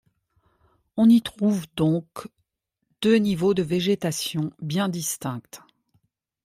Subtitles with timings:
[0.97, 2.27] On y trouve donc
[3.03, 5.43] deux niveaux de végétations bien distincts.